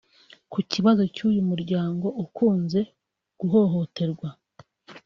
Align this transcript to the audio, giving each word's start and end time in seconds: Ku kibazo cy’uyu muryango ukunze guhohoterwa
Ku 0.51 0.59
kibazo 0.71 1.03
cy’uyu 1.15 1.41
muryango 1.49 2.07
ukunze 2.23 2.79
guhohoterwa 3.39 4.29